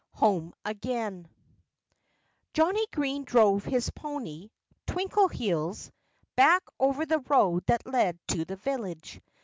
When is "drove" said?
3.23-3.63